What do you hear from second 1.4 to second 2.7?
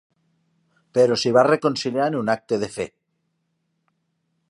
reconciliar en un acte